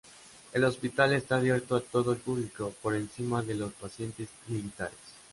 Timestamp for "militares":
4.47-4.97